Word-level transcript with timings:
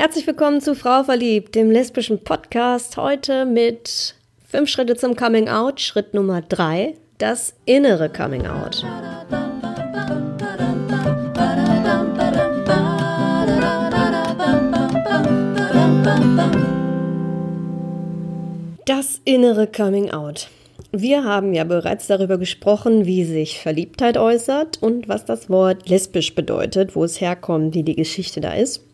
Herzlich 0.00 0.28
willkommen 0.28 0.60
zu 0.60 0.76
Frau 0.76 1.02
Verliebt, 1.02 1.56
dem 1.56 1.72
lesbischen 1.72 2.22
Podcast. 2.22 2.96
Heute 2.96 3.44
mit 3.44 4.14
fünf 4.48 4.68
Schritte 4.70 4.94
zum 4.94 5.16
Coming 5.16 5.48
Out. 5.48 5.80
Schritt 5.80 6.14
Nummer 6.14 6.40
drei, 6.40 6.94
das 7.18 7.52
innere 7.64 8.08
Coming 8.08 8.46
Out. 8.46 8.86
Das 18.84 19.20
innere 19.24 19.66
Coming 19.66 20.12
Out. 20.12 20.46
Wir 20.92 21.24
haben 21.24 21.54
ja 21.54 21.64
bereits 21.64 22.06
darüber 22.06 22.38
gesprochen, 22.38 23.04
wie 23.04 23.24
sich 23.24 23.58
Verliebtheit 23.58 24.16
äußert 24.16 24.80
und 24.80 25.08
was 25.08 25.24
das 25.24 25.50
Wort 25.50 25.88
lesbisch 25.88 26.36
bedeutet, 26.36 26.94
wo 26.94 27.02
es 27.02 27.20
herkommt, 27.20 27.74
wie 27.74 27.82
die 27.82 27.96
Geschichte 27.96 28.40
da 28.40 28.52
ist. 28.52 28.87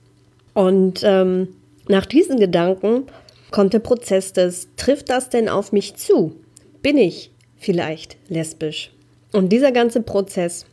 Und 0.55 1.03
ähm, 1.05 1.49
nach 1.89 2.07
diesen 2.07 2.39
Gedanken 2.39 3.05
kommt 3.51 3.73
der 3.73 3.81
Prozess 3.81 4.33
des, 4.33 4.69
trifft 4.77 5.11
das 5.11 5.29
denn 5.29 5.49
auf 5.49 5.73
mich 5.73 5.97
zu? 5.97 6.35
Bin 6.83 6.97
ich 6.97 7.31
vielleicht 7.57 8.17
lesbisch? 8.29 8.93
Und 9.33 9.51
dieser 9.51 9.73
ganze 9.73 10.01
Prozess, 10.01 10.67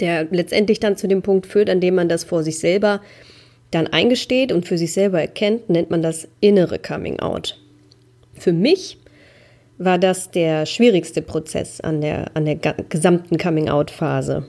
der 0.00 0.24
letztendlich 0.30 0.80
dann 0.80 0.96
zu 0.96 1.08
dem 1.08 1.22
Punkt 1.22 1.46
führt, 1.46 1.70
an 1.70 1.80
dem 1.80 1.94
man 1.94 2.08
das 2.08 2.24
vor 2.24 2.42
sich 2.42 2.58
selber 2.58 3.00
dann 3.70 3.86
eingesteht 3.86 4.52
und 4.52 4.66
für 4.66 4.78
sich 4.78 4.92
selber 4.92 5.20
erkennt, 5.20 5.70
nennt 5.70 5.90
man 5.90 6.02
das 6.02 6.28
innere 6.40 6.78
Coming 6.78 7.20
Out. 7.20 7.58
Für 8.34 8.52
mich 8.52 8.98
war 9.78 9.98
das 9.98 10.30
der 10.30 10.66
schwierigste 10.66 11.22
Prozess 11.22 11.80
an 11.80 12.00
der, 12.00 12.30
an 12.34 12.44
der 12.44 12.56
gesamten 12.56 13.38
Coming 13.38 13.68
Out-Phase. 13.68 14.46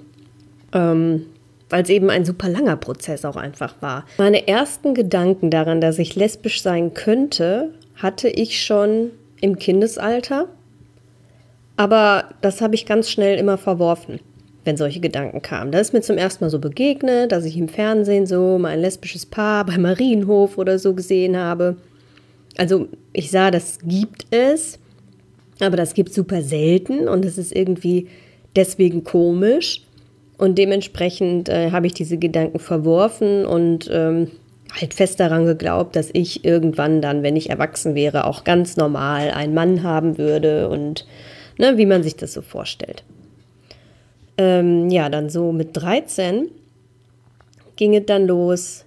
Ähm, 0.73 1.27
weil 1.71 1.83
es 1.83 1.89
eben 1.89 2.09
ein 2.09 2.25
super 2.25 2.49
langer 2.49 2.75
Prozess 2.75 3.25
auch 3.25 3.37
einfach 3.37 3.75
war. 3.79 4.05
Meine 4.17 4.47
ersten 4.47 4.93
Gedanken 4.93 5.49
daran, 5.49 5.81
dass 5.81 5.97
ich 5.97 6.15
lesbisch 6.15 6.61
sein 6.61 6.93
könnte, 6.93 7.71
hatte 7.95 8.27
ich 8.27 8.63
schon 8.63 9.11
im 9.39 9.57
Kindesalter. 9.57 10.47
Aber 11.77 12.25
das 12.41 12.61
habe 12.61 12.75
ich 12.75 12.85
ganz 12.85 13.09
schnell 13.09 13.39
immer 13.39 13.57
verworfen, 13.57 14.19
wenn 14.65 14.75
solche 14.77 14.99
Gedanken 14.99 15.41
kamen. 15.41 15.71
Da 15.71 15.79
ist 15.79 15.93
mir 15.93 16.01
zum 16.01 16.17
ersten 16.17 16.43
Mal 16.43 16.49
so 16.49 16.59
begegnet, 16.59 17.31
dass 17.31 17.45
ich 17.45 17.57
im 17.57 17.69
Fernsehen 17.69 18.27
so 18.27 18.57
mal 18.57 18.69
ein 18.69 18.81
lesbisches 18.81 19.25
Paar 19.25 19.65
bei 19.65 19.77
Marienhof 19.77 20.57
oder 20.57 20.77
so 20.77 20.93
gesehen 20.93 21.37
habe. 21.37 21.77
Also 22.57 22.89
ich 23.13 23.31
sah, 23.31 23.49
das 23.49 23.79
gibt 23.83 24.25
es, 24.29 24.77
aber 25.61 25.77
das 25.77 25.93
gibt 25.93 26.09
es 26.09 26.15
super 26.15 26.41
selten 26.41 27.07
und 27.07 27.23
es 27.23 27.37
ist 27.37 27.55
irgendwie 27.55 28.09
deswegen 28.57 29.05
komisch. 29.05 29.83
Und 30.41 30.57
dementsprechend 30.57 31.49
äh, 31.49 31.69
habe 31.69 31.85
ich 31.85 31.93
diese 31.93 32.17
Gedanken 32.17 32.57
verworfen 32.57 33.45
und 33.45 33.87
ähm, 33.93 34.31
halt 34.73 34.95
fest 34.95 35.19
daran 35.19 35.45
geglaubt, 35.45 35.95
dass 35.95 36.09
ich 36.13 36.43
irgendwann 36.43 36.99
dann, 36.99 37.21
wenn 37.21 37.35
ich 37.35 37.51
erwachsen 37.51 37.93
wäre, 37.93 38.25
auch 38.25 38.43
ganz 38.43 38.75
normal 38.75 39.29
einen 39.29 39.53
Mann 39.53 39.83
haben 39.83 40.17
würde 40.17 40.67
und 40.67 41.05
ne, 41.59 41.77
wie 41.77 41.85
man 41.85 42.01
sich 42.01 42.15
das 42.15 42.33
so 42.33 42.41
vorstellt. 42.41 43.03
Ähm, 44.39 44.89
ja, 44.89 45.09
dann 45.09 45.29
so 45.29 45.51
mit 45.51 45.77
13 45.77 46.47
ging 47.75 47.95
es 47.95 48.07
dann 48.07 48.25
los, 48.25 48.85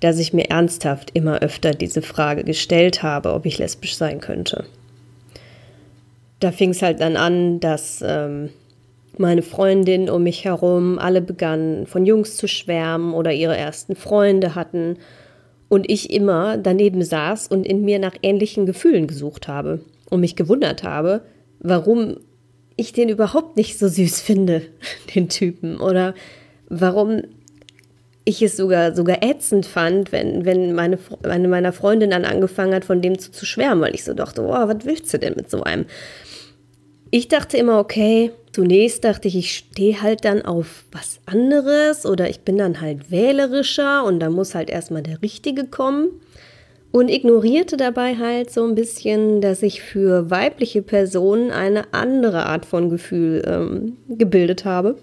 dass 0.00 0.18
ich 0.18 0.32
mir 0.32 0.50
ernsthaft 0.50 1.12
immer 1.14 1.38
öfter 1.42 1.74
diese 1.74 2.02
Frage 2.02 2.42
gestellt 2.42 3.04
habe, 3.04 3.34
ob 3.34 3.46
ich 3.46 3.58
lesbisch 3.58 3.94
sein 3.94 4.20
könnte. 4.20 4.64
Da 6.40 6.50
fing 6.50 6.70
es 6.70 6.82
halt 6.82 7.00
dann 7.00 7.16
an, 7.16 7.60
dass 7.60 8.02
ähm, 8.04 8.48
meine 9.18 9.42
Freundinnen 9.42 10.10
um 10.10 10.22
mich 10.22 10.44
herum. 10.44 10.98
Alle 10.98 11.20
begannen 11.20 11.86
von 11.86 12.06
Jungs 12.06 12.36
zu 12.36 12.48
schwärmen 12.48 13.14
oder 13.14 13.32
ihre 13.32 13.56
ersten 13.56 13.96
Freunde 13.96 14.54
hatten. 14.54 14.96
Und 15.68 15.90
ich 15.90 16.10
immer 16.10 16.56
daneben 16.56 17.02
saß 17.02 17.48
und 17.48 17.66
in 17.66 17.84
mir 17.84 17.98
nach 17.98 18.14
ähnlichen 18.22 18.64
Gefühlen 18.64 19.06
gesucht 19.06 19.48
habe 19.48 19.80
und 20.08 20.20
mich 20.20 20.34
gewundert 20.34 20.82
habe, 20.82 21.22
warum 21.60 22.16
ich 22.76 22.92
den 22.92 23.08
überhaupt 23.08 23.56
nicht 23.56 23.78
so 23.78 23.88
süß 23.88 24.20
finde, 24.22 24.62
den 25.14 25.28
Typen, 25.28 25.78
oder 25.78 26.14
warum 26.68 27.22
ich 28.24 28.42
es 28.42 28.58
sogar, 28.58 28.94
sogar 28.94 29.22
ätzend 29.22 29.64
fand, 29.64 30.12
wenn, 30.12 30.44
wenn 30.44 30.74
meine, 30.74 30.98
eine 31.22 31.48
meiner 31.48 31.72
Freundinnen 31.72 32.10
dann 32.10 32.30
angefangen 32.30 32.74
hat, 32.74 32.84
von 32.84 33.00
dem 33.00 33.18
zu, 33.18 33.32
zu 33.32 33.46
schwärmen, 33.46 33.82
weil 33.82 33.94
ich 33.94 34.04
so 34.04 34.12
dachte, 34.12 34.42
oh, 34.42 34.50
was 34.50 34.84
willst 34.84 35.12
du 35.12 35.18
denn 35.18 35.32
mit 35.34 35.50
so 35.50 35.62
einem? 35.62 35.86
Ich 37.10 37.28
dachte 37.28 37.56
immer, 37.56 37.78
okay, 37.78 38.32
zunächst 38.52 39.04
dachte 39.04 39.28
ich, 39.28 39.36
ich 39.36 39.54
stehe 39.54 40.02
halt 40.02 40.24
dann 40.24 40.42
auf 40.42 40.84
was 40.92 41.20
anderes 41.26 42.04
oder 42.04 42.28
ich 42.28 42.40
bin 42.40 42.58
dann 42.58 42.80
halt 42.80 43.10
wählerischer 43.10 44.04
und 44.04 44.20
da 44.20 44.30
muss 44.30 44.54
halt 44.54 44.68
erstmal 44.68 45.02
der 45.02 45.22
Richtige 45.22 45.64
kommen. 45.64 46.08
Und 46.90 47.10
ignorierte 47.10 47.76
dabei 47.76 48.16
halt 48.16 48.50
so 48.50 48.64
ein 48.64 48.74
bisschen, 48.74 49.42
dass 49.42 49.62
ich 49.62 49.82
für 49.82 50.30
weibliche 50.30 50.80
Personen 50.80 51.50
eine 51.50 51.92
andere 51.92 52.46
Art 52.46 52.64
von 52.64 52.88
Gefühl 52.88 53.42
ähm, 53.46 53.96
gebildet 54.08 54.64
habe. 54.64 54.96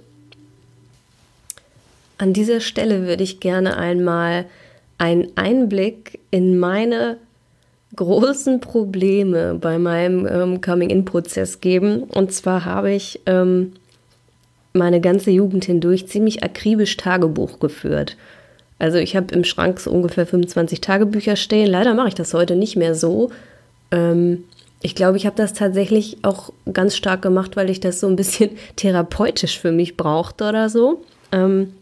An 2.17 2.33
dieser 2.33 2.59
Stelle 2.59 3.05
würde 3.05 3.23
ich 3.23 3.39
gerne 3.39 3.77
einmal 3.77 4.45
einen 4.97 5.31
Einblick 5.35 6.19
in 6.31 6.57
meine 6.57 7.17
großen 7.95 8.59
Probleme 8.59 9.56
bei 9.56 9.78
meinem 9.78 10.28
ähm, 10.28 10.61
Coming-in-Prozess 10.61 11.61
geben. 11.61 12.03
Und 12.03 12.31
zwar 12.31 12.66
habe 12.66 12.91
ich 12.91 13.22
ähm, 13.25 13.73
meine 14.73 15.01
ganze 15.01 15.31
Jugend 15.31 15.66
hindurch 15.66 16.07
ziemlich 16.07 16.44
akribisch 16.44 16.97
Tagebuch 16.97 17.59
geführt. 17.59 18.17
Also 18.78 18.97
ich 18.97 19.16
habe 19.16 19.34
im 19.34 19.44
Schrank 19.44 19.79
so 19.79 19.91
ungefähr 19.91 20.25
25 20.25 20.81
Tagebücher 20.81 21.35
stehen. 21.35 21.67
Leider 21.67 21.94
mache 21.94 22.09
ich 22.09 22.16
das 22.16 22.34
heute 22.34 22.55
nicht 22.55 22.75
mehr 22.75 22.94
so. 22.94 23.31
Ähm, 23.91 24.44
ich 24.81 24.95
glaube, 24.95 25.17
ich 25.17 25.25
habe 25.25 25.38
das 25.38 25.53
tatsächlich 25.53 26.17
auch 26.22 26.51
ganz 26.72 26.95
stark 26.95 27.22
gemacht, 27.22 27.55
weil 27.55 27.69
ich 27.69 27.79
das 27.79 28.00
so 28.00 28.07
ein 28.07 28.16
bisschen 28.16 28.51
therapeutisch 28.75 29.59
für 29.59 29.72
mich 29.72 29.97
brauchte 29.97 30.47
oder 30.50 30.69
so. 30.69 31.03
Ähm, 31.31 31.73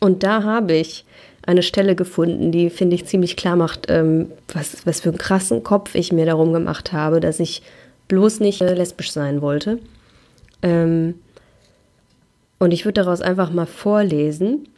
und 0.00 0.22
da 0.22 0.42
habe 0.42 0.74
ich 0.74 1.04
eine 1.48 1.62
Stelle 1.62 1.96
gefunden, 1.96 2.52
die, 2.52 2.68
finde 2.68 2.94
ich, 2.94 3.06
ziemlich 3.06 3.34
klar 3.34 3.56
macht, 3.56 3.86
ähm, 3.88 4.30
was, 4.52 4.86
was 4.86 5.00
für 5.00 5.08
einen 5.08 5.16
krassen 5.16 5.62
Kopf 5.62 5.94
ich 5.94 6.12
mir 6.12 6.26
darum 6.26 6.52
gemacht 6.52 6.92
habe, 6.92 7.20
dass 7.20 7.40
ich 7.40 7.62
bloß 8.06 8.40
nicht 8.40 8.60
äh, 8.60 8.74
lesbisch 8.74 9.12
sein 9.12 9.40
wollte. 9.40 9.78
Ähm, 10.60 11.14
und 12.58 12.72
ich 12.72 12.84
würde 12.84 13.00
daraus 13.00 13.22
einfach 13.22 13.50
mal 13.50 13.64
vorlesen. 13.64 14.68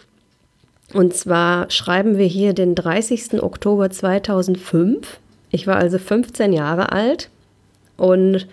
Und 0.94 1.12
zwar 1.12 1.68
schreiben 1.72 2.18
wir 2.18 2.26
hier 2.26 2.52
den 2.52 2.76
30. 2.76 3.42
Oktober 3.42 3.90
2005. 3.90 5.18
Ich 5.50 5.66
war 5.66 5.74
also 5.74 5.98
15 5.98 6.52
Jahre 6.52 6.92
alt 6.92 7.30
und 7.96 8.46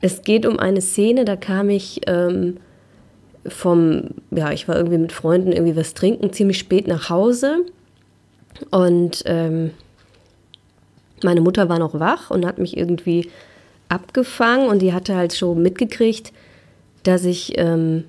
es 0.00 0.22
geht 0.22 0.46
um 0.46 0.58
eine 0.58 0.80
Szene, 0.80 1.26
da 1.26 1.36
kam 1.36 1.68
ich 1.68 2.00
ähm, 2.06 2.56
vom, 3.48 4.04
ja, 4.30 4.52
ich 4.52 4.68
war 4.68 4.76
irgendwie 4.76 4.98
mit 4.98 5.12
Freunden 5.12 5.52
irgendwie 5.52 5.76
was 5.76 5.94
trinken, 5.94 6.32
ziemlich 6.32 6.58
spät 6.58 6.86
nach 6.86 7.10
Hause. 7.10 7.64
Und 8.70 9.22
ähm, 9.26 9.70
meine 11.22 11.40
Mutter 11.40 11.68
war 11.68 11.78
noch 11.78 11.98
wach 11.98 12.30
und 12.30 12.46
hat 12.46 12.58
mich 12.58 12.76
irgendwie 12.76 13.30
abgefangen 13.88 14.68
und 14.68 14.80
die 14.82 14.92
hatte 14.92 15.14
halt 15.14 15.34
schon 15.34 15.62
mitgekriegt, 15.62 16.32
dass 17.02 17.24
ich, 17.24 17.52
ähm, 17.56 18.04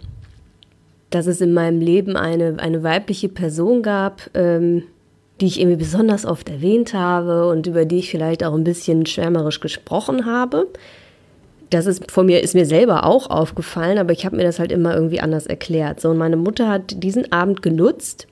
dass 1.09 1.27
es 1.27 1.41
in 1.41 1.53
meinem 1.53 1.79
Leben 1.79 2.17
eine, 2.17 2.57
eine 2.59 2.83
weibliche 2.83 3.29
Person 3.29 3.83
gab, 3.83 4.29
ähm, 4.33 4.83
die 5.39 5.45
ich 5.45 5.59
irgendwie 5.59 5.77
besonders 5.77 6.25
oft 6.25 6.49
erwähnt 6.49 6.93
habe 6.93 7.47
und 7.47 7.67
über 7.67 7.85
die 7.85 7.99
ich 7.99 8.09
vielleicht 8.09 8.43
auch 8.43 8.55
ein 8.55 8.63
bisschen 8.63 9.05
schwärmerisch 9.05 9.59
gesprochen 9.59 10.25
habe 10.25 10.67
das 11.69 11.85
ist 11.85 12.11
von 12.11 12.25
mir, 12.25 12.41
ist 12.41 12.55
mir 12.55 12.65
selber 12.65 13.05
auch 13.05 13.29
aufgefallen, 13.29 13.97
aber 13.97 14.13
ich 14.13 14.25
habe 14.25 14.37
mir 14.37 14.43
das 14.43 14.59
halt 14.59 14.71
immer 14.71 14.93
irgendwie 14.93 15.19
anders 15.19 15.47
erklärt. 15.47 15.99
So, 15.99 16.09
und 16.09 16.17
meine 16.17 16.37
Mutter 16.37 16.69
hat 16.69 17.03
diesen 17.03 17.31
Abend 17.31 17.61
genutzt, 17.61 18.27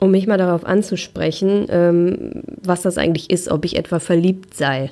um 0.00 0.10
mich 0.10 0.26
mal 0.26 0.38
darauf 0.38 0.64
anzusprechen, 0.66 1.66
ähm, 1.70 2.42
was 2.62 2.82
das 2.82 2.98
eigentlich 2.98 3.30
ist, 3.30 3.50
ob 3.50 3.64
ich 3.64 3.76
etwa 3.76 4.00
verliebt 4.00 4.54
sei. 4.54 4.90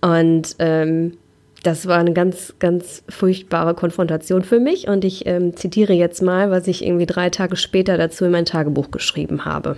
Und 0.00 0.56
ähm, 0.58 1.18
das 1.62 1.86
war 1.86 1.98
eine 1.98 2.12
ganz, 2.12 2.54
ganz 2.58 3.04
furchtbare 3.08 3.74
Konfrontation 3.74 4.42
für 4.42 4.58
mich. 4.58 4.88
Und 4.88 5.04
ich 5.04 5.26
ähm, 5.26 5.56
zitiere 5.56 5.92
jetzt 5.92 6.22
mal, 6.22 6.50
was 6.50 6.66
ich 6.66 6.84
irgendwie 6.84 7.06
drei 7.06 7.30
Tage 7.30 7.56
später 7.56 7.96
dazu 7.96 8.24
in 8.24 8.32
mein 8.32 8.44
Tagebuch 8.44 8.90
geschrieben 8.90 9.44
habe. 9.44 9.76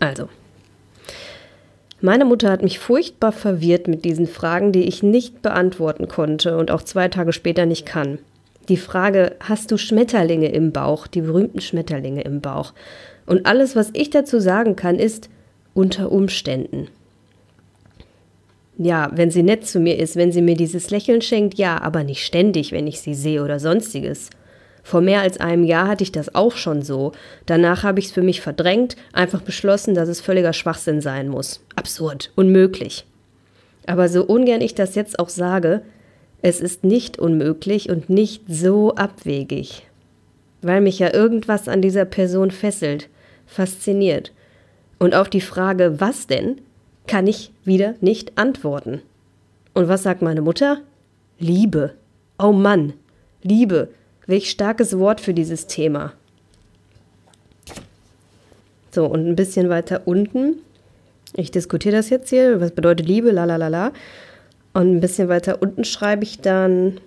Also, 0.00 0.28
meine 2.00 2.24
Mutter 2.24 2.50
hat 2.50 2.62
mich 2.62 2.78
furchtbar 2.78 3.32
verwirrt 3.32 3.88
mit 3.88 4.04
diesen 4.04 4.26
Fragen, 4.26 4.72
die 4.72 4.84
ich 4.84 5.02
nicht 5.02 5.42
beantworten 5.42 6.08
konnte 6.08 6.56
und 6.56 6.70
auch 6.70 6.82
zwei 6.82 7.08
Tage 7.08 7.32
später 7.32 7.66
nicht 7.66 7.86
kann. 7.86 8.18
Die 8.68 8.76
Frage, 8.76 9.36
hast 9.40 9.70
du 9.70 9.78
Schmetterlinge 9.78 10.48
im 10.48 10.72
Bauch, 10.72 11.06
die 11.06 11.22
berühmten 11.22 11.60
Schmetterlinge 11.60 12.22
im 12.22 12.40
Bauch? 12.40 12.74
Und 13.26 13.46
alles, 13.46 13.74
was 13.74 13.90
ich 13.94 14.10
dazu 14.10 14.40
sagen 14.40 14.76
kann, 14.76 14.96
ist 14.96 15.28
unter 15.74 16.12
Umständen. 16.12 16.88
Ja, 18.76 19.10
wenn 19.12 19.30
sie 19.30 19.42
nett 19.42 19.66
zu 19.66 19.80
mir 19.80 19.98
ist, 19.98 20.14
wenn 20.16 20.30
sie 20.30 20.42
mir 20.42 20.54
dieses 20.54 20.90
Lächeln 20.90 21.20
schenkt, 21.20 21.58
ja, 21.58 21.80
aber 21.82 22.04
nicht 22.04 22.24
ständig, 22.24 22.70
wenn 22.70 22.86
ich 22.86 23.00
sie 23.00 23.14
sehe 23.14 23.42
oder 23.42 23.58
sonstiges. 23.58 24.30
Vor 24.88 25.02
mehr 25.02 25.20
als 25.20 25.38
einem 25.38 25.64
Jahr 25.64 25.86
hatte 25.86 26.02
ich 26.02 26.12
das 26.12 26.34
auch 26.34 26.56
schon 26.56 26.80
so. 26.80 27.12
Danach 27.44 27.82
habe 27.82 27.98
ich 27.98 28.06
es 28.06 28.12
für 28.12 28.22
mich 28.22 28.40
verdrängt, 28.40 28.96
einfach 29.12 29.42
beschlossen, 29.42 29.94
dass 29.94 30.08
es 30.08 30.22
völliger 30.22 30.54
Schwachsinn 30.54 31.02
sein 31.02 31.28
muss. 31.28 31.60
Absurd, 31.76 32.32
unmöglich. 32.36 33.04
Aber 33.84 34.08
so 34.08 34.24
ungern 34.24 34.62
ich 34.62 34.74
das 34.74 34.94
jetzt 34.94 35.18
auch 35.18 35.28
sage, 35.28 35.82
es 36.40 36.62
ist 36.62 36.84
nicht 36.84 37.18
unmöglich 37.18 37.90
und 37.90 38.08
nicht 38.08 38.44
so 38.48 38.94
abwegig. 38.94 39.86
Weil 40.62 40.80
mich 40.80 40.98
ja 40.98 41.12
irgendwas 41.12 41.68
an 41.68 41.82
dieser 41.82 42.06
Person 42.06 42.50
fesselt, 42.50 43.10
fasziniert. 43.44 44.32
Und 44.98 45.14
auf 45.14 45.28
die 45.28 45.42
Frage, 45.42 46.00
was 46.00 46.28
denn, 46.28 46.62
kann 47.06 47.26
ich 47.26 47.52
wieder 47.62 47.94
nicht 48.00 48.38
antworten. 48.38 49.02
Und 49.74 49.88
was 49.88 50.02
sagt 50.02 50.22
meine 50.22 50.40
Mutter? 50.40 50.78
Liebe. 51.38 51.92
Oh 52.38 52.52
Mann, 52.52 52.94
Liebe. 53.42 53.90
Welch 54.28 54.50
starkes 54.50 54.98
Wort 54.98 55.22
für 55.22 55.32
dieses 55.32 55.68
Thema. 55.68 56.12
So, 58.90 59.06
und 59.06 59.26
ein 59.26 59.36
bisschen 59.36 59.70
weiter 59.70 60.02
unten. 60.04 60.56
Ich 61.32 61.50
diskutiere 61.50 61.96
das 61.96 62.10
jetzt 62.10 62.28
hier. 62.28 62.60
Was 62.60 62.72
bedeutet 62.72 63.08
Liebe? 63.08 63.30
La 63.30 63.46
la 63.46 63.56
la 63.56 63.68
la. 63.68 63.92
Und 64.74 64.96
ein 64.96 65.00
bisschen 65.00 65.30
weiter 65.30 65.62
unten 65.62 65.82
schreibe 65.84 66.24
ich 66.24 66.40
dann, 66.40 67.00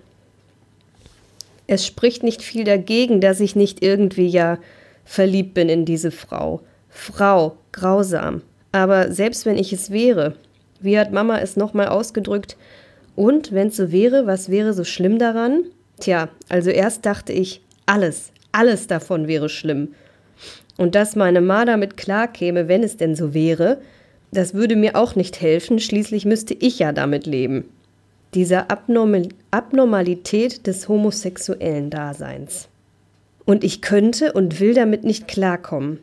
es 1.68 1.86
spricht 1.86 2.24
nicht 2.24 2.42
viel 2.42 2.64
dagegen, 2.64 3.20
dass 3.20 3.38
ich 3.38 3.54
nicht 3.54 3.84
irgendwie 3.84 4.26
ja 4.26 4.58
verliebt 5.04 5.54
bin 5.54 5.68
in 5.68 5.84
diese 5.84 6.10
Frau. 6.10 6.60
Frau, 6.88 7.56
grausam. 7.70 8.42
Aber 8.72 9.12
selbst 9.12 9.46
wenn 9.46 9.58
ich 9.58 9.72
es 9.72 9.92
wäre, 9.92 10.34
wie 10.80 10.98
hat 10.98 11.12
Mama 11.12 11.38
es 11.38 11.56
nochmal 11.56 11.86
ausgedrückt? 11.86 12.56
Und 13.14 13.52
wenn 13.52 13.68
es 13.68 13.76
so 13.76 13.92
wäre, 13.92 14.26
was 14.26 14.50
wäre 14.50 14.74
so 14.74 14.82
schlimm 14.82 15.20
daran? 15.20 15.66
Tja, 16.02 16.30
also 16.48 16.70
erst 16.70 17.06
dachte 17.06 17.32
ich, 17.32 17.62
alles, 17.86 18.32
alles 18.50 18.88
davon 18.88 19.28
wäre 19.28 19.48
schlimm. 19.48 19.94
Und 20.76 20.96
dass 20.96 21.14
meine 21.14 21.40
Ma 21.40 21.64
damit 21.64 21.96
klarkäme, 21.96 22.66
wenn 22.66 22.82
es 22.82 22.96
denn 22.96 23.14
so 23.14 23.34
wäre, 23.34 23.80
das 24.32 24.52
würde 24.52 24.74
mir 24.74 24.96
auch 24.96 25.14
nicht 25.14 25.40
helfen, 25.40 25.78
schließlich 25.78 26.24
müsste 26.24 26.54
ich 26.54 26.80
ja 26.80 26.90
damit 26.90 27.26
leben. 27.26 27.68
Dieser 28.34 28.68
Abnormal 28.68 29.28
Abnormalität 29.52 30.66
des 30.66 30.88
homosexuellen 30.88 31.88
Daseins. 31.88 32.68
Und 33.44 33.62
ich 33.62 33.80
könnte 33.80 34.32
und 34.32 34.58
will 34.58 34.74
damit 34.74 35.04
nicht 35.04 35.28
klarkommen. 35.28 36.00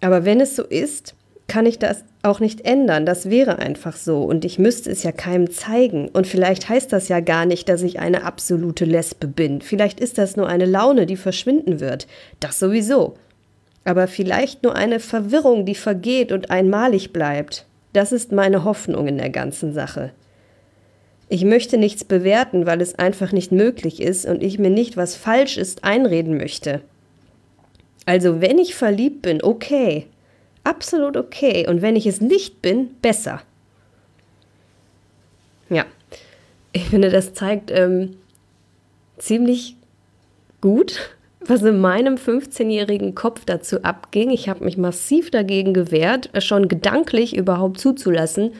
Aber 0.00 0.24
wenn 0.24 0.40
es 0.40 0.54
so 0.54 0.62
ist, 0.62 1.16
kann 1.46 1.66
ich 1.66 1.78
das 1.78 2.04
auch 2.22 2.40
nicht 2.40 2.62
ändern. 2.62 3.04
Das 3.04 3.28
wäre 3.28 3.58
einfach 3.58 3.96
so. 3.96 4.22
Und 4.22 4.44
ich 4.44 4.58
müsste 4.58 4.90
es 4.90 5.02
ja 5.02 5.12
keinem 5.12 5.50
zeigen. 5.50 6.08
Und 6.08 6.26
vielleicht 6.26 6.68
heißt 6.68 6.92
das 6.92 7.08
ja 7.08 7.20
gar 7.20 7.44
nicht, 7.46 7.68
dass 7.68 7.82
ich 7.82 7.98
eine 7.98 8.24
absolute 8.24 8.84
Lesbe 8.84 9.28
bin. 9.28 9.60
Vielleicht 9.60 10.00
ist 10.00 10.18
das 10.18 10.36
nur 10.36 10.48
eine 10.48 10.64
Laune, 10.64 11.06
die 11.06 11.16
verschwinden 11.16 11.80
wird. 11.80 12.06
Das 12.40 12.58
sowieso. 12.58 13.14
Aber 13.84 14.08
vielleicht 14.08 14.62
nur 14.62 14.74
eine 14.74 15.00
Verwirrung, 15.00 15.66
die 15.66 15.74
vergeht 15.74 16.32
und 16.32 16.50
einmalig 16.50 17.12
bleibt. 17.12 17.66
Das 17.92 18.12
ist 18.12 18.32
meine 18.32 18.64
Hoffnung 18.64 19.06
in 19.06 19.18
der 19.18 19.30
ganzen 19.30 19.72
Sache. 19.74 20.12
Ich 21.28 21.44
möchte 21.44 21.78
nichts 21.78 22.04
bewerten, 22.04 22.66
weil 22.66 22.80
es 22.80 22.98
einfach 22.98 23.32
nicht 23.32 23.52
möglich 23.52 24.00
ist 24.00 24.26
und 24.26 24.42
ich 24.42 24.58
mir 24.58 24.70
nicht, 24.70 24.96
was 24.96 25.14
falsch 25.14 25.58
ist, 25.58 25.84
einreden 25.84 26.36
möchte. 26.36 26.80
Also 28.06 28.40
wenn 28.40 28.58
ich 28.58 28.74
verliebt 28.74 29.22
bin, 29.22 29.42
okay, 29.42 30.06
absolut 30.64 31.16
okay. 31.16 31.66
Und 31.68 31.82
wenn 31.82 31.96
ich 31.96 32.06
es 32.06 32.20
nicht 32.20 32.62
bin, 32.62 32.90
besser. 33.00 33.42
Ja, 35.70 35.86
ich 36.72 36.88
finde, 36.88 37.10
das 37.10 37.34
zeigt 37.34 37.70
ähm, 37.70 38.16
ziemlich 39.18 39.76
gut, 40.60 41.16
was 41.40 41.62
in 41.62 41.80
meinem 41.80 42.14
15-jährigen 42.14 43.14
Kopf 43.14 43.44
dazu 43.44 43.82
abging. 43.82 44.30
Ich 44.30 44.48
habe 44.48 44.64
mich 44.64 44.76
massiv 44.76 45.30
dagegen 45.30 45.74
gewehrt, 45.74 46.30
schon 46.42 46.68
gedanklich 46.68 47.36
überhaupt 47.36 47.78
zuzulassen, 47.78 48.52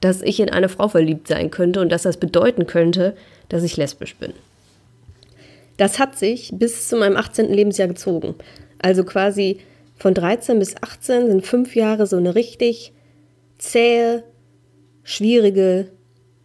dass 0.00 0.22
ich 0.22 0.40
in 0.40 0.50
eine 0.50 0.68
Frau 0.68 0.88
verliebt 0.88 1.28
sein 1.28 1.50
könnte 1.50 1.80
und 1.80 1.90
dass 1.90 2.02
das 2.02 2.18
bedeuten 2.18 2.66
könnte, 2.66 3.16
dass 3.48 3.62
ich 3.62 3.76
lesbisch 3.76 4.16
bin. 4.16 4.32
Das 5.76 5.98
hat 5.98 6.18
sich 6.18 6.50
bis 6.54 6.88
zu 6.88 6.96
meinem 6.96 7.16
18. 7.16 7.52
Lebensjahr 7.52 7.88
gezogen. 7.88 8.34
Also 8.78 9.04
quasi 9.04 9.58
von 9.96 10.14
13 10.14 10.58
bis 10.58 10.76
18 10.76 11.28
sind 11.28 11.46
fünf 11.46 11.74
Jahre 11.74 12.06
so 12.06 12.16
eine 12.16 12.34
richtig 12.34 12.92
zähe, 13.58 14.24
schwierige 15.02 15.88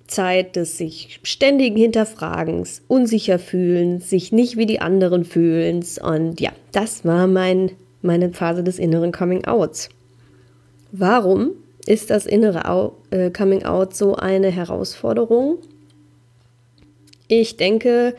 Zeit 0.08 0.56
des 0.56 0.78
sich 0.78 1.20
ständigen 1.24 1.78
Hinterfragens, 1.78 2.84
unsicher 2.88 3.40
fühlens, 3.40 4.10
sich 4.10 4.32
nicht 4.32 4.58
wie 4.58 4.66
die 4.66 4.82
anderen 4.82 5.26
fühlens. 5.26 5.98
Und 5.98 6.40
ja, 6.40 6.52
das 6.72 7.06
war 7.06 7.28
mein, 7.28 7.72
meine 8.02 8.32
Phase 8.32 8.64
des 8.64 8.78
inneren 8.78 9.12
Coming 9.12 9.46
Outs. 9.46 9.90
Warum 10.92 11.52
ist 11.86 12.10
das 12.10 12.26
innere 12.26 12.94
äh, 13.12 13.32
Coming 13.32 13.64
Out 13.64 13.96
so 13.96 14.16
eine 14.16 14.52
Herausforderung? 14.52 15.58
Ich 17.28 17.58
denke, 17.58 18.14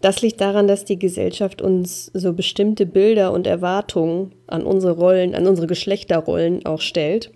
das 0.00 0.22
liegt 0.22 0.40
daran, 0.40 0.68
dass 0.68 0.84
die 0.84 0.98
Gesellschaft 0.98 1.60
uns 1.60 2.10
so 2.14 2.32
bestimmte 2.32 2.86
Bilder 2.86 3.32
und 3.32 3.46
Erwartungen 3.46 4.32
an 4.46 4.62
unsere 4.62 4.92
Rollen, 4.92 5.34
an 5.34 5.46
unsere 5.46 5.66
Geschlechterrollen 5.66 6.64
auch 6.66 6.80
stellt. 6.80 7.32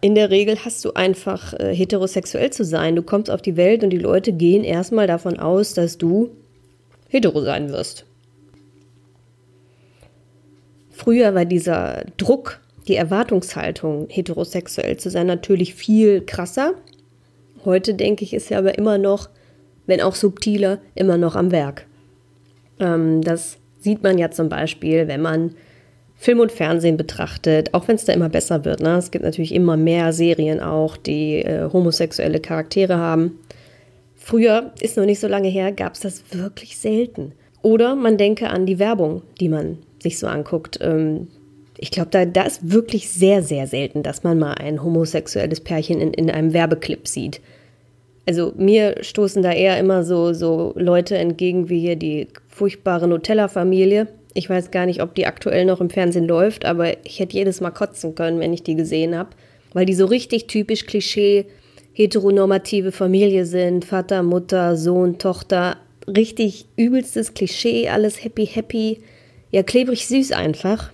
In 0.00 0.14
der 0.14 0.30
Regel 0.30 0.64
hast 0.64 0.84
du 0.84 0.92
einfach 0.92 1.54
äh, 1.54 1.74
heterosexuell 1.74 2.50
zu 2.50 2.64
sein. 2.64 2.96
Du 2.96 3.02
kommst 3.02 3.30
auf 3.30 3.40
die 3.40 3.56
Welt 3.56 3.82
und 3.84 3.90
die 3.90 3.98
Leute 3.98 4.32
gehen 4.32 4.64
erstmal 4.64 5.06
davon 5.06 5.38
aus, 5.38 5.74
dass 5.74 5.96
du 5.96 6.30
hetero 7.08 7.40
sein 7.42 7.70
wirst. 7.70 8.04
Früher 10.90 11.34
war 11.34 11.44
dieser 11.44 12.04
Druck, 12.16 12.60
die 12.88 12.96
Erwartungshaltung, 12.96 14.06
heterosexuell 14.08 14.96
zu 14.96 15.10
sein, 15.10 15.26
natürlich 15.26 15.74
viel 15.74 16.22
krasser. 16.22 16.74
Heute 17.64 17.94
denke 17.94 18.24
ich, 18.24 18.32
ist 18.32 18.48
ja 18.48 18.58
aber 18.58 18.78
immer 18.78 18.98
noch 18.98 19.28
wenn 19.86 20.00
auch 20.00 20.14
subtiler, 20.14 20.78
immer 20.94 21.16
noch 21.16 21.36
am 21.36 21.52
Werk. 21.52 21.86
Ähm, 22.80 23.22
das 23.22 23.58
sieht 23.78 24.02
man 24.02 24.18
ja 24.18 24.30
zum 24.30 24.48
Beispiel, 24.48 25.08
wenn 25.08 25.22
man 25.22 25.54
Film 26.16 26.40
und 26.40 26.50
Fernsehen 26.50 26.96
betrachtet, 26.96 27.74
auch 27.74 27.88
wenn 27.88 27.96
es 27.96 28.04
da 28.04 28.12
immer 28.12 28.28
besser 28.28 28.64
wird. 28.64 28.80
Ne? 28.80 28.96
Es 28.96 29.10
gibt 29.10 29.24
natürlich 29.24 29.54
immer 29.54 29.76
mehr 29.76 30.12
Serien 30.12 30.60
auch, 30.60 30.96
die 30.96 31.36
äh, 31.36 31.68
homosexuelle 31.72 32.40
Charaktere 32.40 32.96
haben. 32.96 33.38
Früher, 34.14 34.72
ist 34.80 34.96
noch 34.96 35.04
nicht 35.04 35.20
so 35.20 35.28
lange 35.28 35.48
her, 35.48 35.72
gab 35.72 35.94
es 35.94 36.00
das 36.00 36.24
wirklich 36.32 36.78
selten. 36.78 37.32
Oder 37.62 37.94
man 37.94 38.16
denke 38.16 38.48
an 38.48 38.66
die 38.66 38.78
Werbung, 38.78 39.22
die 39.40 39.48
man 39.48 39.78
sich 40.02 40.18
so 40.18 40.26
anguckt. 40.26 40.78
Ähm, 40.80 41.28
ich 41.78 41.90
glaube, 41.90 42.08
da, 42.10 42.24
da 42.24 42.42
ist 42.42 42.72
wirklich 42.72 43.10
sehr, 43.10 43.42
sehr 43.42 43.66
selten, 43.66 44.02
dass 44.02 44.24
man 44.24 44.38
mal 44.38 44.54
ein 44.54 44.82
homosexuelles 44.82 45.60
Pärchen 45.60 46.00
in, 46.00 46.14
in 46.14 46.30
einem 46.30 46.54
Werbeclip 46.54 47.06
sieht 47.06 47.40
also 48.26 48.52
mir 48.56 48.96
stoßen 49.02 49.42
da 49.42 49.52
eher 49.52 49.78
immer 49.78 50.02
so, 50.02 50.32
so 50.32 50.72
Leute 50.76 51.16
entgegen 51.16 51.68
wie 51.68 51.80
hier 51.80 51.96
die 51.96 52.26
furchtbare 52.48 53.06
Nutella-Familie. 53.06 54.08
Ich 54.34 54.50
weiß 54.50 54.72
gar 54.72 54.84
nicht, 54.84 55.00
ob 55.00 55.14
die 55.14 55.26
aktuell 55.26 55.64
noch 55.64 55.80
im 55.80 55.90
Fernsehen 55.90 56.26
läuft, 56.26 56.64
aber 56.64 57.06
ich 57.06 57.20
hätte 57.20 57.36
jedes 57.36 57.60
Mal 57.60 57.70
kotzen 57.70 58.16
können, 58.16 58.40
wenn 58.40 58.52
ich 58.52 58.64
die 58.64 58.74
gesehen 58.74 59.16
habe, 59.16 59.30
weil 59.72 59.86
die 59.86 59.94
so 59.94 60.06
richtig 60.06 60.48
typisch 60.48 60.86
Klischee 60.86 61.46
heteronormative 61.92 62.92
Familie 62.92 63.46
sind, 63.46 63.84
Vater, 63.84 64.22
Mutter, 64.22 64.76
Sohn, 64.76 65.18
Tochter, 65.18 65.76
richtig 66.06 66.66
übelstes 66.76 67.32
Klischee, 67.32 67.88
alles 67.88 68.22
happy 68.22 68.44
happy, 68.46 68.98
ja 69.50 69.62
klebrig 69.62 70.06
süß 70.08 70.32
einfach. 70.32 70.90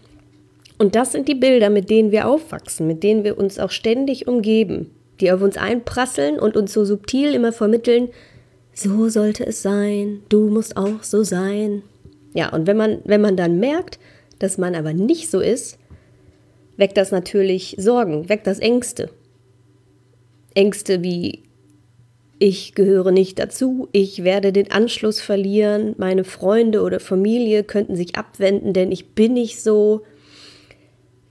Und 0.79 0.95
das 0.95 1.13
sind 1.13 1.29
die 1.29 1.35
Bilder, 1.35 1.71
mit 1.71 1.91
denen 1.91 2.13
wir 2.13 2.29
aufwachsen, 2.29 2.87
mit 2.87 3.03
denen 3.03 3.25
wir 3.25 3.39
uns 3.39 3.59
auch 3.59 3.71
ständig 3.71 4.29
umgeben 4.29 4.91
die 5.21 5.31
auf 5.31 5.43
uns 5.43 5.57
einprasseln 5.57 6.39
und 6.39 6.57
uns 6.57 6.73
so 6.73 6.85
subtil 6.85 7.35
immer 7.35 7.53
vermitteln, 7.53 8.09
so 8.75 9.09
sollte 9.09 9.47
es 9.47 9.63
sein, 9.63 10.23
du 10.29 10.49
musst 10.49 10.77
auch 10.77 11.03
so 11.03 11.23
sein. 11.23 11.83
Ja, 12.35 12.53
und 12.53 12.67
wenn 12.67 12.77
man, 12.77 13.01
wenn 13.05 13.21
man 13.21 13.37
dann 13.37 13.59
merkt, 13.59 13.99
dass 14.39 14.59
man 14.59 14.75
aber 14.75 14.93
nicht 14.93 15.31
so 15.31 15.41
ist, 15.41 15.79
weckt 16.77 16.97
das 16.97 17.11
natürlich 17.11 17.77
Sorgen, 17.79 18.29
weckt 18.29 18.47
das 18.47 18.59
Ängste. 18.59 19.11
Ängste 20.55 21.03
wie 21.03 21.43
ich 22.39 22.75
gehöre 22.75 23.13
nicht 23.13 23.39
dazu, 23.39 23.89
ich 23.93 24.25
werde 24.25 24.53
den 24.53 24.73
Anschluss 24.73 25.21
verlieren, 25.21 25.95
meine 25.97 26.25
Freunde 26.25 26.83
oder 26.83 26.99
Familie 26.99 27.63
könnten 27.63 27.95
sich 27.95 28.17
abwenden, 28.17 28.73
denn 28.73 28.91
ich 28.91 29.15
bin 29.15 29.35
nicht 29.35 29.63
so. 29.63 30.03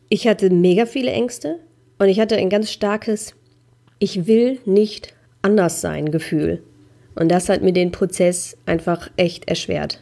Ich 0.08 0.26
hatte 0.26 0.50
mega 0.50 0.86
viele 0.86 1.12
Ängste 1.12 1.60
und 2.00 2.08
ich 2.08 2.22
hatte 2.22 2.38
ein 2.38 2.50
ganz 2.50 2.72
starkes 2.72 3.36
ich 4.02 4.26
will 4.26 4.58
nicht 4.66 5.14
anders 5.44 5.80
sein 5.80 6.12
Gefühl. 6.12 6.64
Und 7.14 7.30
das 7.30 7.50
hat 7.50 7.62
mir 7.62 7.72
den 7.72 7.92
Prozess 7.92 8.58
einfach 8.66 9.12
echt 9.16 9.48
erschwert. 9.48 10.02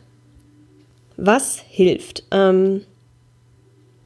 Was 1.17 1.59
hilft? 1.59 2.23
Ähm, 2.31 2.85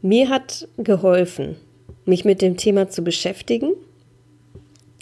mir 0.01 0.29
hat 0.29 0.67
geholfen, 0.77 1.57
mich 2.05 2.25
mit 2.25 2.41
dem 2.41 2.57
Thema 2.57 2.89
zu 2.89 3.03
beschäftigen, 3.03 3.73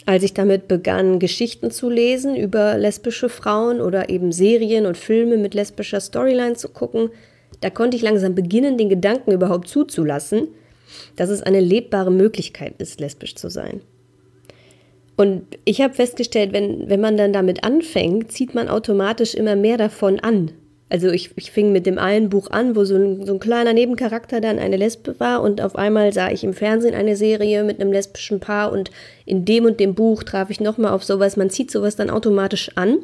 als 0.04 0.24
ich 0.24 0.34
damit 0.34 0.68
begann, 0.68 1.18
Geschichten 1.18 1.70
zu 1.70 1.88
lesen 1.88 2.36
über 2.36 2.76
lesbische 2.76 3.30
Frauen 3.30 3.80
oder 3.80 4.10
eben 4.10 4.30
Serien 4.30 4.84
und 4.84 4.98
Filme 4.98 5.38
mit 5.38 5.54
lesbischer 5.54 6.00
Storyline 6.00 6.54
zu 6.54 6.68
gucken, 6.68 7.08
da 7.62 7.70
konnte 7.70 7.96
ich 7.96 8.02
langsam 8.02 8.34
beginnen, 8.34 8.76
den 8.76 8.90
Gedanken 8.90 9.32
überhaupt 9.32 9.68
zuzulassen, 9.68 10.48
dass 11.16 11.30
es 11.30 11.42
eine 11.42 11.60
lebbare 11.60 12.10
Möglichkeit 12.10 12.74
ist, 12.78 13.00
lesbisch 13.00 13.36
zu 13.36 13.48
sein. 13.48 13.80
Und 15.16 15.42
ich 15.64 15.80
habe 15.80 15.94
festgestellt, 15.94 16.52
wenn, 16.52 16.88
wenn 16.88 17.00
man 17.00 17.16
dann 17.16 17.32
damit 17.32 17.64
anfängt, 17.64 18.32
zieht 18.32 18.54
man 18.54 18.68
automatisch 18.68 19.34
immer 19.34 19.56
mehr 19.56 19.76
davon 19.76 20.20
an. 20.20 20.52
Also 20.88 21.08
ich, 21.08 21.30
ich 21.36 21.50
fing 21.50 21.72
mit 21.72 21.86
dem 21.86 21.98
einen 21.98 22.28
Buch 22.28 22.50
an, 22.50 22.76
wo 22.76 22.84
so 22.84 22.96
ein, 22.96 23.24
so 23.24 23.32
ein 23.32 23.40
kleiner 23.40 23.72
Nebencharakter 23.72 24.42
dann 24.42 24.58
eine 24.58 24.76
Lesbe 24.76 25.18
war 25.20 25.40
und 25.40 25.62
auf 25.62 25.74
einmal 25.74 26.12
sah 26.12 26.30
ich 26.30 26.44
im 26.44 26.52
Fernsehen 26.52 26.94
eine 26.94 27.16
Serie 27.16 27.64
mit 27.64 27.80
einem 27.80 27.92
lesbischen 27.92 28.40
Paar 28.40 28.70
und 28.70 28.90
in 29.24 29.46
dem 29.46 29.64
und 29.64 29.80
dem 29.80 29.94
Buch 29.94 30.22
traf 30.22 30.50
ich 30.50 30.60
nochmal 30.60 30.92
auf 30.92 31.02
sowas. 31.02 31.38
Man 31.38 31.48
zieht 31.48 31.70
sowas 31.70 31.96
dann 31.96 32.10
automatisch 32.10 32.72
an 32.74 32.98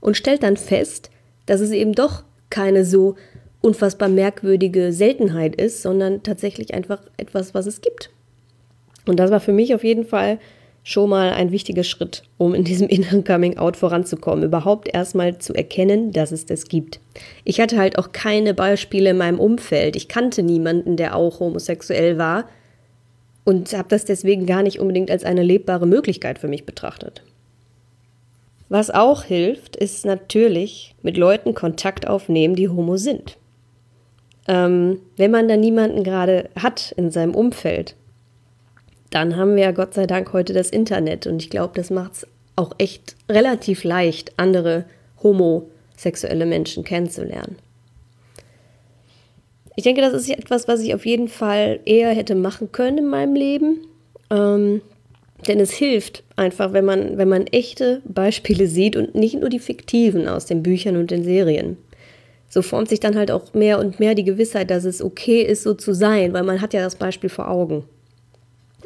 und 0.00 0.16
stellt 0.16 0.42
dann 0.42 0.56
fest, 0.56 1.10
dass 1.44 1.60
es 1.60 1.70
eben 1.70 1.92
doch 1.92 2.24
keine 2.48 2.86
so 2.86 3.16
unfassbar 3.60 4.08
merkwürdige 4.08 4.92
Seltenheit 4.92 5.54
ist, 5.54 5.82
sondern 5.82 6.22
tatsächlich 6.22 6.72
einfach 6.72 7.02
etwas, 7.18 7.52
was 7.52 7.66
es 7.66 7.82
gibt. 7.82 8.10
Und 9.06 9.18
das 9.20 9.30
war 9.30 9.40
für 9.40 9.52
mich 9.52 9.74
auf 9.74 9.84
jeden 9.84 10.06
Fall 10.06 10.38
schon 10.88 11.10
mal 11.10 11.34
ein 11.34 11.52
wichtiger 11.52 11.84
Schritt, 11.84 12.22
um 12.38 12.54
in 12.54 12.64
diesem 12.64 12.88
inneren 12.88 13.22
Coming-out 13.22 13.76
voranzukommen, 13.76 14.42
überhaupt 14.42 14.88
erstmal 14.88 15.36
zu 15.36 15.52
erkennen, 15.52 16.12
dass 16.12 16.32
es 16.32 16.46
das 16.46 16.64
gibt. 16.64 16.98
Ich 17.44 17.60
hatte 17.60 17.76
halt 17.76 17.98
auch 17.98 18.12
keine 18.12 18.54
Beispiele 18.54 19.10
in 19.10 19.18
meinem 19.18 19.38
Umfeld. 19.38 19.96
Ich 19.96 20.08
kannte 20.08 20.42
niemanden, 20.42 20.96
der 20.96 21.14
auch 21.14 21.40
homosexuell 21.40 22.16
war 22.16 22.46
und 23.44 23.70
habe 23.74 23.90
das 23.90 24.06
deswegen 24.06 24.46
gar 24.46 24.62
nicht 24.62 24.80
unbedingt 24.80 25.10
als 25.10 25.24
eine 25.24 25.42
lebbare 25.42 25.86
Möglichkeit 25.86 26.38
für 26.38 26.48
mich 26.48 26.64
betrachtet. 26.64 27.22
Was 28.70 28.88
auch 28.88 29.24
hilft, 29.24 29.76
ist 29.76 30.06
natürlich 30.06 30.94
mit 31.02 31.18
Leuten 31.18 31.52
Kontakt 31.52 32.08
aufnehmen, 32.08 32.54
die 32.54 32.70
homo 32.70 32.96
sind. 32.96 33.36
Ähm, 34.46 35.00
wenn 35.18 35.30
man 35.30 35.48
da 35.48 35.58
niemanden 35.58 36.02
gerade 36.02 36.48
hat 36.56 36.94
in 36.96 37.10
seinem 37.10 37.34
Umfeld, 37.34 37.94
dann 39.10 39.36
haben 39.36 39.56
wir 39.56 39.64
ja 39.64 39.72
Gott 39.72 39.94
sei 39.94 40.06
Dank 40.06 40.32
heute 40.32 40.52
das 40.52 40.70
Internet 40.70 41.26
und 41.26 41.42
ich 41.42 41.50
glaube, 41.50 41.72
das 41.74 41.90
macht 41.90 42.12
es 42.14 42.26
auch 42.56 42.72
echt 42.78 43.16
relativ 43.28 43.84
leicht, 43.84 44.32
andere 44.36 44.84
homosexuelle 45.22 46.46
Menschen 46.46 46.84
kennenzulernen. 46.84 47.56
Ich 49.76 49.84
denke, 49.84 50.00
das 50.00 50.12
ist 50.12 50.28
etwas, 50.28 50.66
was 50.66 50.80
ich 50.80 50.92
auf 50.94 51.06
jeden 51.06 51.28
Fall 51.28 51.78
eher 51.84 52.10
hätte 52.10 52.34
machen 52.34 52.72
können 52.72 52.98
in 52.98 53.06
meinem 53.06 53.36
Leben. 53.36 53.86
Ähm, 54.28 54.82
denn 55.46 55.60
es 55.60 55.70
hilft 55.70 56.24
einfach, 56.34 56.72
wenn 56.72 56.84
man, 56.84 57.16
wenn 57.16 57.28
man 57.28 57.46
echte 57.46 58.02
Beispiele 58.04 58.66
sieht 58.66 58.96
und 58.96 59.14
nicht 59.14 59.38
nur 59.38 59.50
die 59.50 59.60
fiktiven 59.60 60.26
aus 60.26 60.46
den 60.46 60.64
Büchern 60.64 60.96
und 60.96 61.12
den 61.12 61.22
Serien. 61.22 61.76
So 62.48 62.62
formt 62.62 62.88
sich 62.88 62.98
dann 62.98 63.16
halt 63.16 63.30
auch 63.30 63.54
mehr 63.54 63.78
und 63.78 64.00
mehr 64.00 64.16
die 64.16 64.24
Gewissheit, 64.24 64.70
dass 64.70 64.84
es 64.84 65.00
okay 65.00 65.42
ist, 65.42 65.62
so 65.62 65.74
zu 65.74 65.94
sein, 65.94 66.32
weil 66.32 66.42
man 66.42 66.60
hat 66.60 66.74
ja 66.74 66.80
das 66.80 66.96
Beispiel 66.96 67.30
vor 67.30 67.48
Augen. 67.48 67.84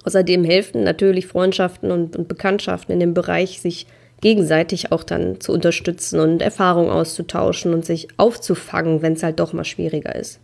Außerdem 0.04 0.44
helfen 0.44 0.84
natürlich 0.84 1.26
Freundschaften 1.26 1.90
und, 1.90 2.16
und 2.16 2.28
Bekanntschaften 2.28 2.92
in 2.92 3.00
dem 3.00 3.14
Bereich, 3.14 3.60
sich 3.60 3.86
gegenseitig 4.20 4.92
auch 4.92 5.02
dann 5.02 5.40
zu 5.40 5.52
unterstützen 5.52 6.20
und 6.20 6.42
Erfahrungen 6.42 6.90
auszutauschen 6.90 7.74
und 7.74 7.84
sich 7.84 8.08
aufzufangen, 8.16 9.02
wenn 9.02 9.14
es 9.14 9.22
halt 9.22 9.40
doch 9.40 9.52
mal 9.52 9.64
schwieriger 9.64 10.14
ist. 10.14 10.40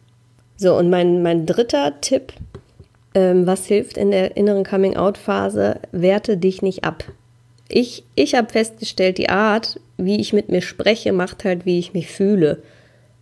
So, 0.56 0.76
und 0.76 0.90
mein, 0.90 1.22
mein 1.22 1.46
dritter 1.46 2.00
Tipp, 2.00 2.32
ähm, 3.14 3.46
was 3.46 3.66
hilft 3.66 3.96
in 3.96 4.10
der 4.10 4.36
inneren 4.36 4.64
Coming-out-Phase, 4.64 5.76
werte 5.92 6.36
dich 6.36 6.62
nicht 6.62 6.84
ab. 6.84 7.04
Ich, 7.68 8.04
ich 8.14 8.34
habe 8.34 8.50
festgestellt, 8.50 9.18
die 9.18 9.28
Art, 9.28 9.80
wie 9.96 10.20
ich 10.20 10.32
mit 10.32 10.48
mir 10.48 10.62
spreche, 10.62 11.12
macht 11.12 11.44
halt, 11.44 11.64
wie 11.64 11.78
ich 11.78 11.94
mich 11.94 12.08
fühle. 12.08 12.62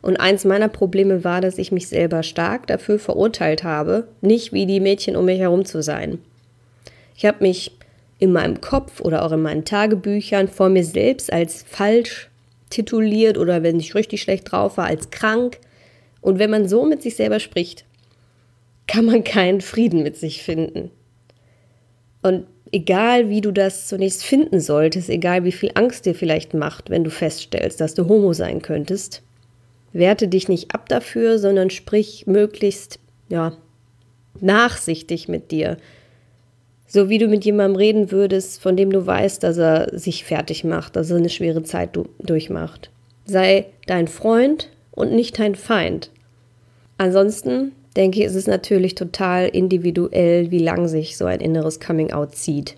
Und 0.06 0.18
eins 0.18 0.44
meiner 0.44 0.68
Probleme 0.68 1.25
war, 1.25 1.40
dass 1.40 1.58
ich 1.58 1.72
mich 1.72 1.88
selber 1.88 2.22
stark 2.22 2.68
dafür 2.68 3.00
verurteilt 3.00 3.64
habe, 3.64 4.06
nicht 4.20 4.52
wie 4.52 4.64
die 4.64 4.78
Mädchen 4.78 5.16
um 5.16 5.25
mich 5.25 5.40
herum 5.40 5.64
zu 5.64 5.82
sein. 5.82 6.18
Ich 7.16 7.25
habe 7.25 7.38
mich 7.40 7.72
in 8.20 8.30
meinem 8.30 8.60
Kopf 8.60 9.00
oder 9.00 9.25
auch 9.25 9.32
in 9.32 9.42
meinen 9.42 9.64
Tagebüchern 9.64 10.46
vor 10.46 10.68
mir 10.68 10.84
selbst 10.84 11.32
als 11.32 11.64
falsch 11.68 12.30
tituliert 12.70 13.36
oder 13.36 13.64
wenn 13.64 13.80
ich 13.80 13.96
richtig 13.96 14.22
schlecht 14.22 14.52
drauf 14.52 14.76
war, 14.76 14.86
als 14.86 15.10
krank. 15.10 15.58
Und 16.20 16.38
wenn 16.38 16.50
man 16.50 16.68
so 16.68 16.84
mit 16.84 17.02
sich 17.02 17.16
selber 17.16 17.40
spricht, 17.40 17.84
kann 18.86 19.06
man 19.06 19.25
keinen 19.25 19.60
Frieden 19.60 20.04
mit 20.04 20.16
sich 20.16 20.40
finden. 20.44 20.92
Und 22.22 22.46
egal 22.70 23.28
wie 23.28 23.40
du 23.40 23.50
das 23.50 23.88
zunächst 23.88 24.22
finden 24.22 24.60
solltest, 24.60 25.10
egal 25.10 25.42
wie 25.42 25.50
viel 25.50 25.72
Angst 25.75 26.06
dir 26.06 26.14
vielleicht 26.14 26.54
macht, 26.54 26.90
wenn 26.90 27.02
du 27.02 27.10
feststellst, 27.10 27.80
dass 27.80 27.94
du 27.94 28.06
Homo 28.06 28.34
sein 28.34 28.62
könntest, 28.62 29.25
Werte 29.98 30.28
dich 30.28 30.48
nicht 30.48 30.74
ab 30.74 30.88
dafür, 30.88 31.38
sondern 31.38 31.70
sprich 31.70 32.26
möglichst, 32.26 32.98
ja, 33.28 33.56
nachsichtig 34.40 35.28
mit 35.28 35.50
dir. 35.50 35.78
So 36.86 37.08
wie 37.08 37.18
du 37.18 37.28
mit 37.28 37.44
jemandem 37.44 37.76
reden 37.76 38.10
würdest, 38.10 38.60
von 38.60 38.76
dem 38.76 38.90
du 38.90 39.06
weißt, 39.06 39.42
dass 39.42 39.58
er 39.58 39.98
sich 39.98 40.24
fertig 40.24 40.64
macht, 40.64 40.96
dass 40.96 41.10
er 41.10 41.16
eine 41.16 41.30
schwere 41.30 41.62
Zeit 41.62 41.98
durchmacht. 42.18 42.90
Sei 43.24 43.66
dein 43.86 44.06
Freund 44.06 44.70
und 44.92 45.12
nicht 45.12 45.38
dein 45.38 45.54
Feind. 45.54 46.10
Ansonsten 46.98 47.72
denke 47.96 48.20
ich, 48.20 48.26
ist 48.26 48.34
es 48.34 48.46
natürlich 48.46 48.94
total 48.94 49.48
individuell, 49.48 50.50
wie 50.50 50.58
lang 50.58 50.88
sich 50.88 51.16
so 51.16 51.24
ein 51.24 51.40
inneres 51.40 51.80
Coming-out 51.80 52.34
zieht. 52.36 52.76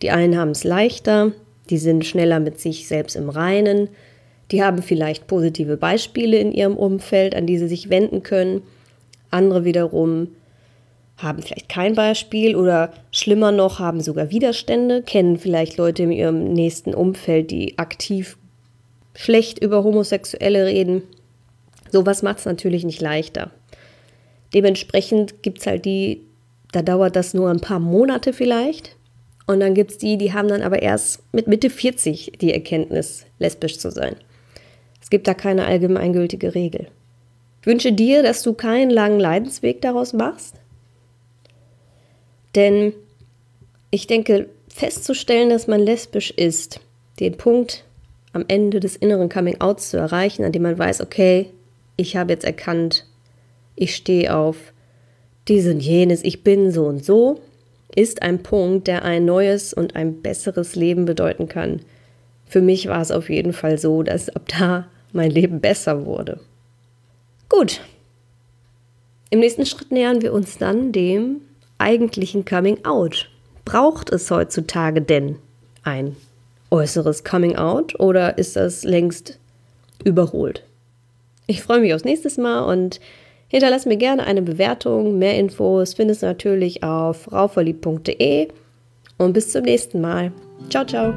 Die 0.00 0.10
einen 0.10 0.38
haben 0.38 0.50
es 0.50 0.64
leichter, 0.64 1.32
die 1.70 1.78
sind 1.78 2.04
schneller 2.04 2.40
mit 2.40 2.60
sich 2.60 2.88
selbst 2.88 3.16
im 3.16 3.28
Reinen, 3.28 3.88
die 4.52 4.62
haben 4.62 4.82
vielleicht 4.82 5.26
positive 5.26 5.76
Beispiele 5.76 6.38
in 6.38 6.52
ihrem 6.52 6.76
Umfeld, 6.76 7.34
an 7.34 7.46
die 7.46 7.58
sie 7.58 7.68
sich 7.68 7.88
wenden 7.88 8.22
können. 8.22 8.62
Andere 9.30 9.64
wiederum 9.64 10.28
haben 11.16 11.42
vielleicht 11.42 11.68
kein 11.68 11.94
Beispiel 11.94 12.54
oder 12.54 12.92
schlimmer 13.10 13.50
noch, 13.50 13.78
haben 13.78 14.00
sogar 14.00 14.30
Widerstände, 14.30 15.02
kennen 15.02 15.38
vielleicht 15.38 15.78
Leute 15.78 16.02
in 16.02 16.12
ihrem 16.12 16.52
nächsten 16.52 16.94
Umfeld, 16.94 17.50
die 17.50 17.78
aktiv 17.78 18.36
schlecht 19.14 19.58
über 19.58 19.84
Homosexuelle 19.84 20.66
reden. 20.66 21.02
Sowas 21.90 22.22
macht 22.22 22.38
es 22.38 22.44
natürlich 22.44 22.84
nicht 22.84 23.00
leichter. 23.00 23.50
Dementsprechend 24.54 25.42
gibt 25.42 25.60
es 25.60 25.66
halt 25.66 25.84
die, 25.84 26.22
da 26.72 26.82
dauert 26.82 27.16
das 27.16 27.34
nur 27.34 27.50
ein 27.50 27.60
paar 27.60 27.80
Monate 27.80 28.32
vielleicht. 28.32 28.96
Und 29.46 29.60
dann 29.60 29.74
gibt 29.74 29.92
es 29.92 29.98
die, 29.98 30.18
die 30.18 30.32
haben 30.32 30.48
dann 30.48 30.62
aber 30.62 30.82
erst 30.82 31.22
mit 31.32 31.46
Mitte 31.46 31.70
40 31.70 32.32
die 32.40 32.52
Erkenntnis, 32.52 33.26
lesbisch 33.38 33.78
zu 33.78 33.90
sein. 33.90 34.16
Gibt 35.12 35.28
da 35.28 35.34
keine 35.34 35.66
allgemeingültige 35.66 36.54
Regel. 36.54 36.86
Ich 37.60 37.66
wünsche 37.66 37.92
dir, 37.92 38.22
dass 38.22 38.42
du 38.42 38.54
keinen 38.54 38.88
langen 38.88 39.20
Leidensweg 39.20 39.82
daraus 39.82 40.14
machst. 40.14 40.54
Denn 42.54 42.94
ich 43.90 44.06
denke, 44.06 44.48
festzustellen, 44.68 45.50
dass 45.50 45.66
man 45.66 45.80
lesbisch 45.82 46.30
ist, 46.30 46.80
den 47.20 47.36
Punkt 47.36 47.84
am 48.32 48.46
Ende 48.48 48.80
des 48.80 48.96
inneren 48.96 49.28
Coming-outs 49.28 49.90
zu 49.90 49.98
erreichen, 49.98 50.44
an 50.44 50.52
dem 50.52 50.62
man 50.62 50.78
weiß, 50.78 51.02
okay, 51.02 51.50
ich 51.96 52.16
habe 52.16 52.32
jetzt 52.32 52.46
erkannt, 52.46 53.04
ich 53.76 53.94
stehe 53.94 54.34
auf 54.34 54.72
dies 55.46 55.66
und 55.66 55.80
jenes, 55.80 56.24
ich 56.24 56.42
bin 56.42 56.72
so 56.72 56.86
und 56.86 57.04
so, 57.04 57.38
ist 57.94 58.22
ein 58.22 58.42
Punkt, 58.42 58.86
der 58.86 59.04
ein 59.04 59.26
neues 59.26 59.74
und 59.74 59.94
ein 59.94 60.22
besseres 60.22 60.74
Leben 60.74 61.04
bedeuten 61.04 61.48
kann. 61.48 61.82
Für 62.46 62.62
mich 62.62 62.88
war 62.88 63.02
es 63.02 63.10
auf 63.10 63.28
jeden 63.28 63.52
Fall 63.52 63.76
so, 63.76 64.02
dass 64.02 64.30
ab 64.30 64.48
da 64.58 64.88
mein 65.12 65.30
Leben 65.30 65.60
besser 65.60 66.06
wurde. 66.06 66.40
Gut. 67.48 67.80
Im 69.30 69.40
nächsten 69.40 69.66
Schritt 69.66 69.90
nähern 69.90 70.22
wir 70.22 70.32
uns 70.32 70.58
dann 70.58 70.92
dem 70.92 71.40
eigentlichen 71.78 72.44
Coming 72.44 72.84
Out. 72.84 73.30
Braucht 73.64 74.10
es 74.10 74.30
heutzutage 74.30 75.00
denn 75.00 75.36
ein 75.82 76.16
äußeres 76.70 77.24
Coming 77.24 77.56
Out 77.56 77.98
oder 78.00 78.38
ist 78.38 78.56
das 78.56 78.84
längst 78.84 79.38
überholt? 80.04 80.64
Ich 81.46 81.62
freue 81.62 81.80
mich 81.80 81.92
aufs 81.94 82.04
nächste 82.04 82.40
Mal 82.40 82.60
und 82.64 83.00
hinterlass 83.48 83.86
mir 83.86 83.96
gerne 83.96 84.24
eine 84.24 84.42
Bewertung. 84.42 85.18
Mehr 85.18 85.38
Infos 85.38 85.94
findest 85.94 86.22
du 86.22 86.26
natürlich 86.26 86.82
auf 86.82 87.22
frauverliebt.de 87.22 88.48
und 89.18 89.32
bis 89.32 89.52
zum 89.52 89.64
nächsten 89.64 90.00
Mal. 90.00 90.32
Ciao, 90.70 90.84
ciao. 90.84 91.14